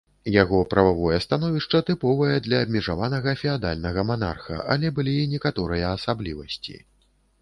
[0.41, 6.75] Яго прававое становішча тыповае для абмежаванага феадальнага манарха, але былі і некаторыя асаблівасці.